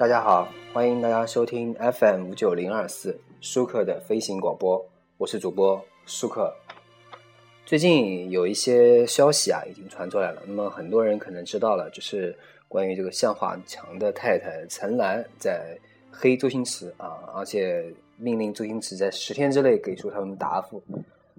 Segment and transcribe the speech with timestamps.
[0.00, 4.82] 大家好，欢迎大家收听 FM 五九零二四舒克的飞行广播，
[5.18, 6.50] 我是主播舒克。
[7.66, 10.40] 最近有一些消息啊，已经传出来了。
[10.46, 12.34] 那么很多人可能知道了，就是
[12.66, 15.78] 关于这个向华强的太太陈岚在
[16.10, 17.84] 黑周星驰啊，而且
[18.16, 20.82] 命令周星驰在十天之内给出他们答复。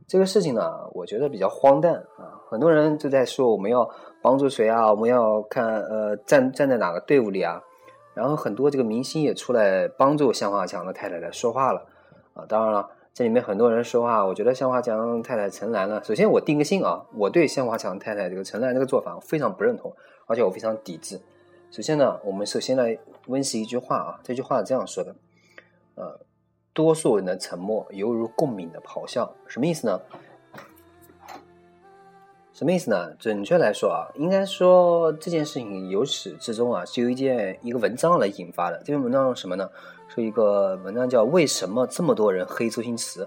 [0.08, 2.40] 这个事情呢，我觉得比较荒诞啊！
[2.48, 3.90] 很多人都在说我们要
[4.22, 7.60] 帮助谁啊，我们要看呃站站在哪个队伍里啊。
[8.14, 11.86] 然后很多这个明星也出来帮助向华强的太太来说话了
[12.34, 12.46] 啊。
[12.48, 19.94] 当然了，这里面很多人说话，我觉得向华强太太陈岚呢，首先我定个性啊，我对向华强太太这个陈岚这个做法非常不认同，
[20.28, 21.20] 而且我非常抵制。
[21.72, 22.98] 首先呢，我们首先来
[23.28, 25.16] 温习一句话啊，这句话是这样说的，
[25.96, 26.20] 呃。
[26.74, 30.00] 多数人的沉默犹如共鸣的咆哮，什么意思呢？
[32.54, 33.10] 什么意思呢？
[33.18, 38.78] 准确来说啊，应该说这件事情由始至终啊，是由一件一个文章来引发的。
[38.80, 39.70] 这篇文章是什么呢？
[40.14, 43.24] 是一个文章叫《为什么这么多人黑周星驰》，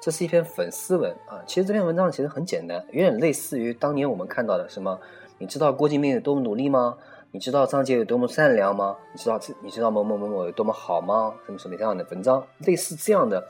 [0.00, 1.42] 这是一篇粉丝文啊。
[1.44, 4.96] 其实这篇文章其实很简单，有点类似于当年我们看到的什么？
[5.38, 6.96] 你知道郭敬明有多么努力吗？
[7.32, 8.96] 你知道张杰有多么善良吗？
[9.12, 11.34] 你知道这你知道某某某某有多么好吗？
[11.44, 13.44] 什么什么这样的文章，类似这样的，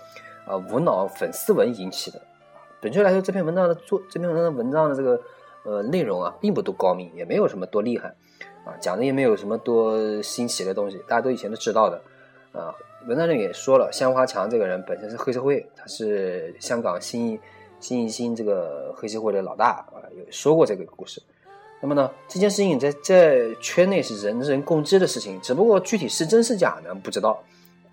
[0.47, 2.21] 啊无脑粉丝文引起的。
[2.81, 5.21] 准确来说，这篇文章的作这篇文章的文章的这个
[5.65, 8.09] 呃内容啊，并不多高明，也没有什么多厉害，
[8.65, 12.01] 啊讲的也没有什么多新奇的东西，大家都以前都知道的。
[12.53, 12.75] 啊，
[13.07, 17.39] 文章里也说了，香华强这个人本身是黑社会，他是香港新
[17.81, 21.23] 新一新这个黑社会的老大啊，有说过这个故事。
[21.81, 27.43] 那么呢，这件事情在在圈内是人人共知的事情，只不过具体是真是假呢，不知道。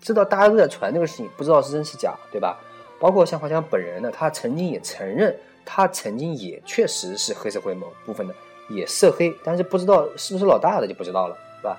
[0.00, 2.58] 知道大家都在传这个事情，不知道是真是假，对吧？
[2.98, 8.34] 包括像华强本人呢，他曾经也承认，他曾经也确实是黑社会某部分的，
[8.68, 11.78] 也涉黑，但是不知道是不是老大的就不知道了，是吧？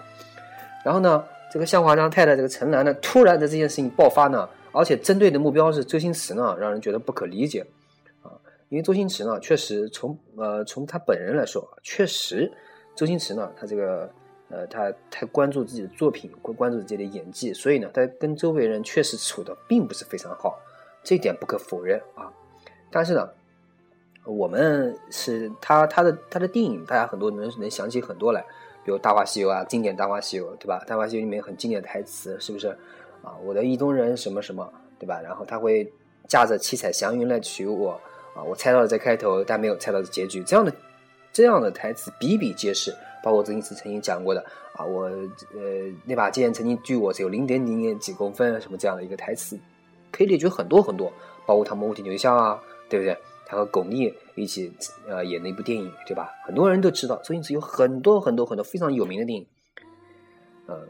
[0.85, 7.65] 然后呢，这个向华强太太这个陈岚呢，突然的这件事情爆发呢，而且针对的目标是周星驰呢，让人觉得不可理解
[8.21, 8.31] 啊。
[8.69, 12.51] 因为周星驰呢，确实从呃从他本人来说，确实
[12.95, 14.09] 周星驰呢，他这个
[14.49, 20.59] 呃他太关注自己的作品，关关注自己的演技，所以呢，他跟周围人确实处的并不是非常好，
[21.07, 22.29] 这一点不可否认啊。
[22.91, 23.29] 但是呢，
[24.25, 28.41] 我们是他他的他的电影，大家很多人能想起很多来，
[28.83, 30.81] 比如《大话西游》啊，经典《大话西游》，对吧？
[30.85, 32.67] 《大话西游》里面很经典的台词，是不是
[33.23, 33.37] 啊？
[33.45, 34.69] 我的意中人什么什么，
[34.99, 35.21] 对吧？
[35.23, 35.89] 然后他会
[36.27, 37.91] 驾着七彩祥云来娶我。
[38.35, 40.43] 啊，我猜到了在开头，但没有猜到的结局。
[40.43, 40.73] 这样的
[41.31, 42.93] 这样的台词比比皆是，
[43.23, 45.61] 包括周星驰曾经讲过的啊，我呃
[46.03, 49.57] 那把剑曾经距我只有零点零点几公分，什么这样的一个台词，
[50.11, 51.11] 可以列举很多很多。
[51.45, 53.17] 包括他们《无天牛像》啊，对不对？
[53.45, 54.71] 他和巩俐一起
[55.07, 56.29] 呃演的一部电影，对吧？
[56.45, 59.47] 很多人都知道，周星驰有很多很多很多非常有名的电影，
[60.65, 60.87] 呃。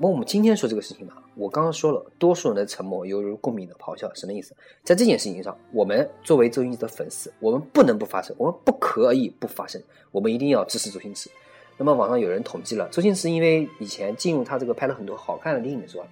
[0.00, 4.54] 那我们今天说这个事情呢，我刚刚说了，多数人的沉默犹如共鸣的咆哮，什么意思？
[4.84, 9.82] 在这件事情上，我们作为周星驰的粉丝，我们不能不发声，我们不可以不发声，
[10.12, 11.28] 我们一定要支持周星驰。
[11.76, 16.06] 那么网上有人统计了，周星驰因为以前进入他这个拍了很多好看的电影的时候，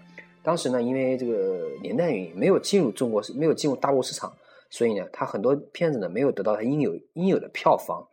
[0.46, 4.32] 当时呢，因为这个年代原因，没有进入中国市，没有进入大陆市场，
[4.70, 8.06] 所以呢，他很多片子呢没有得到他应有应有的票房。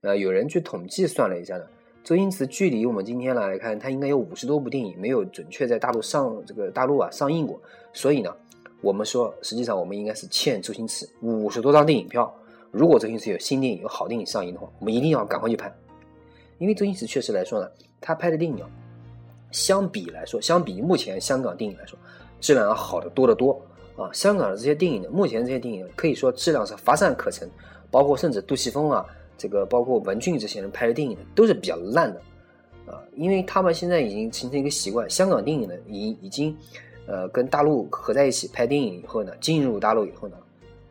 [0.00, 1.66] 呃，有人去统计算了一下呢。
[2.02, 7.60] 周星驰距离我们今天来看，他应该有五十多部电影没有准确在大陆上这个大陆啊上映过，
[7.92, 8.34] 所以呢，
[8.80, 12.34] 我们说实际上我们应该是欠周星驰五十多张电影票。
[12.70, 15.70] 如果周星驰有新电影、有好电影上映的话，我们一定要赶快去拍，
[16.56, 17.68] 因为周星驰确实来说呢，
[18.00, 18.70] 他拍的电影啊，
[19.54, 21.96] 相比来说，相比目前香港电影来说，
[22.40, 23.62] 质量要好的多得多
[23.96, 24.10] 啊。
[24.12, 27.48] 香港的这些电影呢，目前这些电影可以说质量是乏善可陈，
[27.88, 29.06] 包括甚至杜琪峰啊。
[29.36, 32.20] 这个包括文俊这些人拍的电影都是比较烂的，
[32.86, 36.56] 啊，因为他们现在已经形成一个习惯，香港电影呢已已经，
[37.06, 40.36] 呃，跟大陆合在一起拍电影以后呢，进入大陆以后呢，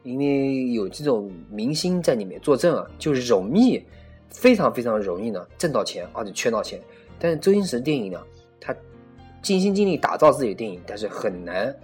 [0.03, 3.81] 因为有这种明星在里面作证啊，就容易
[4.29, 6.81] 非常非常容易呢挣到钱，而且圈到钱。
[7.17, 8.21] 但是周星驰的电影呢，
[8.63, 8.73] 他
[9.41, 11.75] 尽心尽力打造自己的电影，但是很难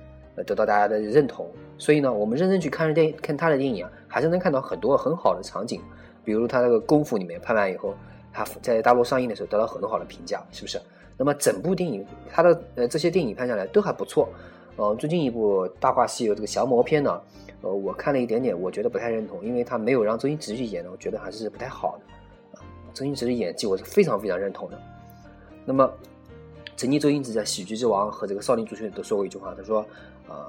[0.45, 1.45] 得到大家的认同。
[1.77, 5.81] 所以呢，我们认真去看电看他的电影啊，还是能看到很多很好的场景。
[6.23, 7.93] 比如他那个功夫里面拍完以后，
[8.31, 10.79] 他在大陆上映的时候得到很多好的评价，是不是？
[11.17, 14.29] 那么整部电影他的呃这些电影拍下来都还不错。
[14.77, 17.21] 呃，最近一部《大话西游》这个降魔篇呢，
[17.61, 22.57] 呃，我看了一点点，我觉得不太认同，因为他没有让周星驰去演的，我觉得还是不太好的。
[22.57, 24.79] 啊，周星驰的演技我是非常非常认同的。
[25.65, 25.91] 那么，
[26.79, 29.85] 曾经周星驰在《喜剧之王》和这个《少林足球》都说过一句话，他说
[30.29, 30.47] ：“啊，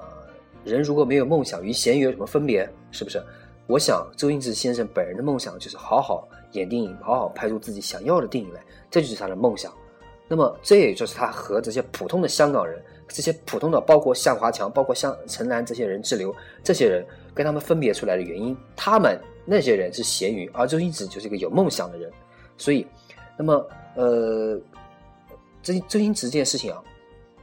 [0.63, 2.71] 人如果没有梦想，与咸鱼有什么分别？
[2.93, 3.21] 是不是？”
[3.67, 9.73] 我想，周星驰先生本人的梦想就是好好演电影，好好拍出自己想要的电影来，这就是他的梦想。
[10.29, 17.05] 那么这也就是他和这些普通的香港人，这些普通的包括向华强、包括像陈岚这些人滞留，这些人
[17.35, 22.09] 跟他们分别出来的原因，他们那些人是咸鱼，而周星驰就是一个有梦想的人。
[22.57, 22.87] 所以，
[23.37, 23.67] 那么
[23.97, 24.57] 呃，
[25.63, 26.83] 周周星驰这件事情啊。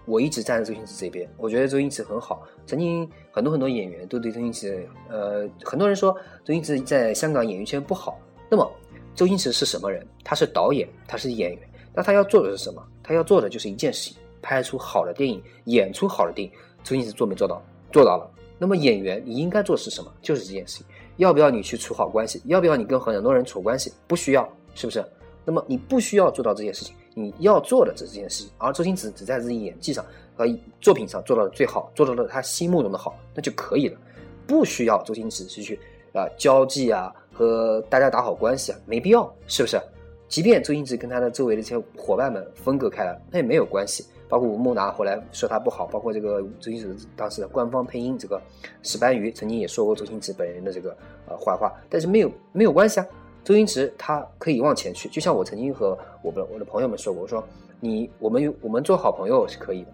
[0.05, 2.47] 我一直站在周星驰这边，我觉得周星驰很好。
[2.65, 6.13] 曾经很多很多演员都对周星驰，呃，很多人说
[6.45, 8.17] 周星驰在香港演艺圈不好。
[8.49, 8.71] 那么，
[9.13, 10.07] 周星驰是什么人？
[10.23, 11.69] 他是导演，他是演员。
[11.93, 12.81] 那他要做的是什么？
[13.03, 16.53] 他要做的就是一件事情：拍出好的电影，演出好的电影。
[16.85, 17.61] 周星驰做没做到？
[17.91, 18.31] 做到了。
[18.57, 20.09] 那么演员你应该做的是什么？
[20.21, 20.85] 就是这件事情。
[21.17, 22.41] 要不要你去处好关系？
[22.45, 23.91] 要不要你跟很多人处关系？
[24.07, 25.03] 不需要，是不是？
[25.43, 26.95] 那么你不需要做到这件事情。
[27.19, 30.05] 你要做的只是这件事情，而周星驰只在自己演技上
[30.35, 30.47] 和
[30.79, 33.97] 作品上做到了最好，做到了他心目中的好，那就可以了，
[34.45, 35.79] 不需要周星驰去去
[36.13, 39.81] 啊交际啊和大家打好关系啊，没必要，是不是？
[40.27, 44.05] 即便周星驰跟他的周围的这些伙伴们分隔开了，那也没有关系。
[44.29, 48.39] 包括吴孟达后来说他不好，包括这个周星驰当时的官方配音这个
[48.83, 50.95] 石班瑜曾经也说过周星驰本人的这个
[51.27, 53.07] 呃坏话，但是没有没有关系啊。
[53.47, 57.41] 周星驰他可以往前去，就像我曾经和我的我的朋友们说过，我说
[57.79, 59.87] 你我们我们做好朋友是可以的，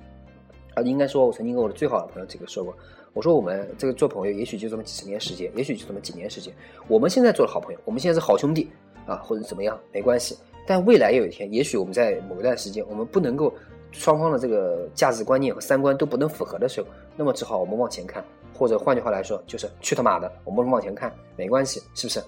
[0.73, 2.73] 啊，应该说我曾经跟我的最好的朋友这个说过，
[3.13, 6.51] 我说我们这个做朋友也许就这么几十年时间，也许就这么几年时间，
[6.87, 8.71] 我们现在做了好朋友，我们现在是好兄弟
[9.05, 10.35] 啊，或者怎么样没关系，
[10.65, 13.53] 但未来有一天，也许我们在某一段时间，我们不能够
[13.91, 22.19] 双方的这个价值观念和三观都不能符合的时候，那么只好我们往前看，或者换句话来说，就是去他妈的，我们往前看没关系，是不是？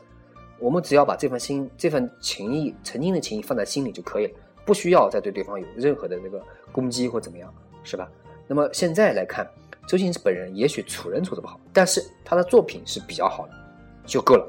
[0.59, 4.33] 我们只要把这份心、这份情谊、曾经的情谊放在心里就可以了，
[4.65, 6.41] 不需要再对对方有任何的这个
[6.71, 7.53] 攻击或怎么样，
[7.83, 8.09] 是吧？
[8.47, 9.45] 那么现在来看，
[9.87, 13.53] 周星驰本人也许处人处的不好，但是他的作品是比较好的，
[14.05, 14.47] 就够了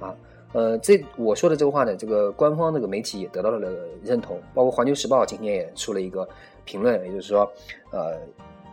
[0.00, 0.14] 啊。
[0.52, 3.72] 呃，这我说的这个话呢，这个官方这个媒体也得到了
[4.04, 6.28] 认同，包括《环球时报》今天也出了一个
[6.66, 7.50] 评论，也就是说，
[7.90, 8.20] 呃，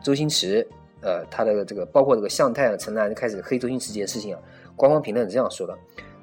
[0.03, 0.67] 周星驰，
[1.01, 4.41] 呃，他的这个包括这个向太啊、陈岚开始黑周星驰这件事情啊，
[4.75, 5.77] 官方评论是这样说的。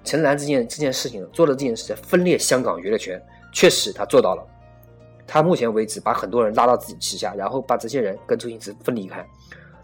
[0.06, 3.20] 陈岚这件这件事情做的这件事情分裂香港娱乐圈，
[3.52, 4.42] 确实他做到了。
[5.26, 9.26] 他目前为止把很多人拉到自己旗下，然后把这些人跟周星驰分离开。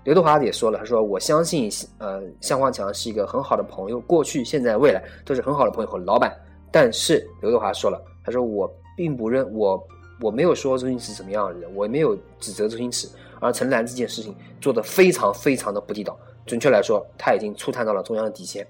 [0.04, 6.32] 刘德华也说了，他说：“我相信，呃，向华强是一个很好的朋友，过去、现在、未来都是很好的朋友和老板。”
[6.70, 9.84] 但是刘德华说了，他说：“我并不认我，
[10.20, 13.08] 我没有说周星驰怎么样的人，我没有指责周星驰。
[13.40, 16.16] 而陈岚这件事情做得非常非常的不地道，
[16.46, 18.64] 准确来说，他已经触探到了中央的底线。”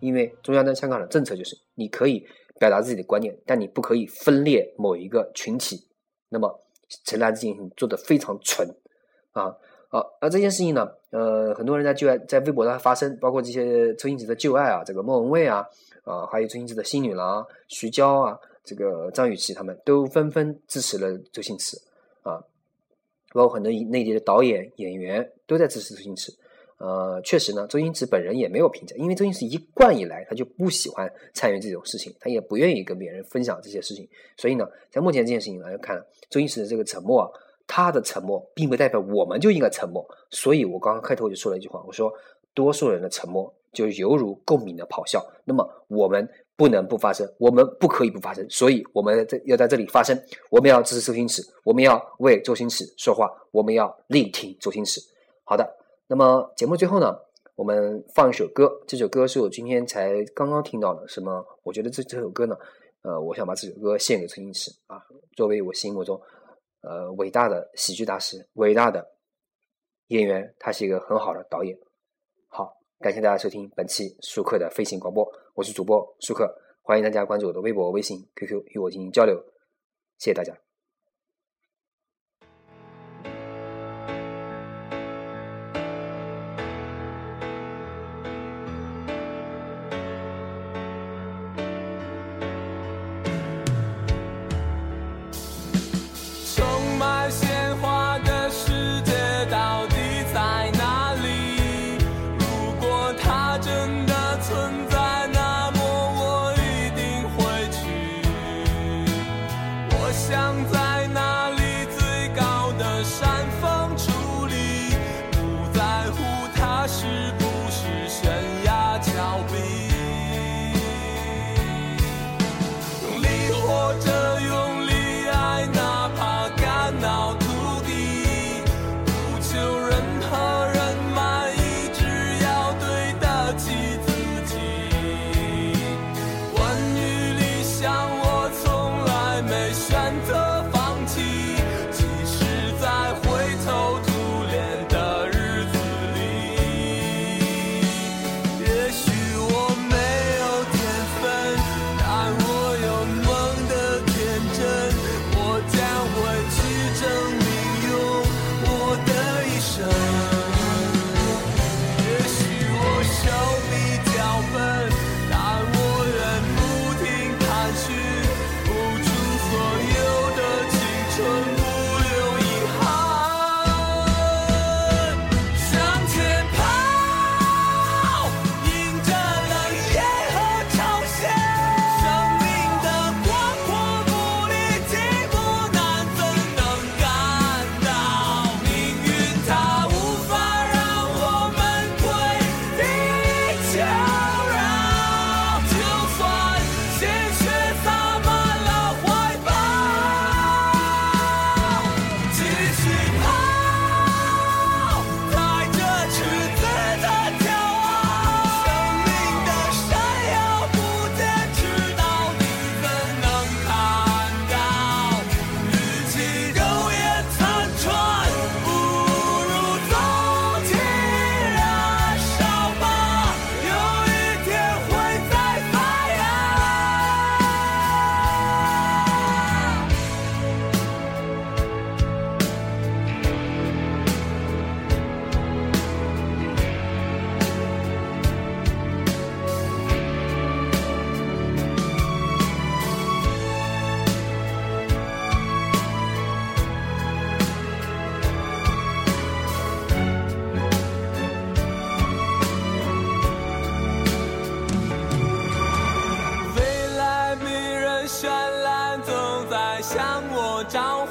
[0.00, 2.26] 因为中央在香港的政策就是，你可以
[2.58, 5.86] 表达自己的观念，但你不可以分裂某一个群体。
[6.28, 6.60] 那么
[7.04, 8.68] 陈岚这件事情做的非常蠢
[9.32, 9.56] 啊！
[9.88, 15.64] 好，而这件事情呢，呃，很多人在就爱在微博上发声，包括这些周星驰的旧爱啊，这个莫文蔚啊，
[16.02, 21.80] 啊，还有周星驰的新女郎徐娇啊，这个张雨绮他们都纷纷支持了周星驰
[22.22, 22.42] 啊，
[23.32, 26.32] 包括很多内地的导演演员都在支持周星驰。
[26.78, 34.06] 呃，确实呢，周星驰本人也没有评价，因为周星驰一贯以来他就不喜欢参与这种事情，他也不愿意跟别人分享这些事情。
[34.36, 37.32] 所以呢，在目前这件事情来看，周星驰的这个沉默，
[37.66, 40.06] 他的沉默并不代表我们就应该沉默。
[40.30, 42.12] 所以我刚刚开头就说了一句话，我说
[42.52, 45.24] 多数人的沉默就犹如共鸣的咆哮。
[45.46, 50.14] 那么我们不能不发声，我们不可以不发声，所以我们在要在这里发声，
[50.50, 55.00] 我们要支持周星驰，我们要为周星驰说话，我们要力挺周星驰。
[55.42, 55.66] 好的。
[56.08, 57.18] 那么节目最后呢，
[57.56, 58.80] 我们放一首歌。
[58.86, 61.06] 这首歌是我今天才刚刚听到的。
[61.08, 61.44] 什么？
[61.64, 62.56] 我觉得这这首歌呢，
[63.02, 65.02] 呃，我想把这首歌献给陈星驰啊，
[65.36, 66.20] 作为我心目中
[66.82, 69.04] 呃伟大的喜剧大师、伟大的
[70.08, 71.76] 演员，他是一个很好的导演。
[72.46, 76.48] 好，感谢大家收听本期舒克的飞行广播，我是主播舒克，
[76.82, 79.36] 欢迎大家关注我的微博、微信、QQ 与我进行交流，
[80.18, 80.65] 谢谢大家。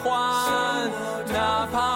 [0.03, 0.89] 欢
[1.33, 1.94] 哪怕